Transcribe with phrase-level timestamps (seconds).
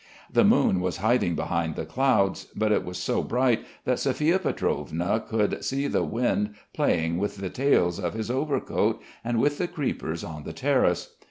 [0.33, 5.19] The moon was hiding behind the clouds, but it was so bright that Sophia Pietrovna
[5.27, 10.23] could see the wind playing with the tails of his overcoat and with the creepers
[10.23, 11.09] on the terrace.